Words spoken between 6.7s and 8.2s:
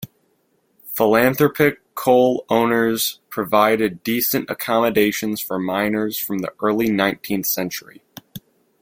nineteenth century.